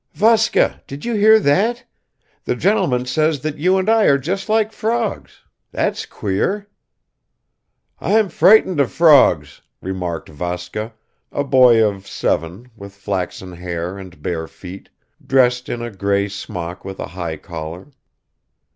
[0.15, 1.83] "Vaska, did you hear that?
[2.45, 6.65] The gentleman says that you and I are just like frogs; that's queer."
[7.99, 10.93] "I'm frightened of frogs," remarked Vaska,
[11.31, 14.89] a boy of seven with flaxen hair and bare feet,
[15.23, 17.89] dressed in a grey smock with a high collar.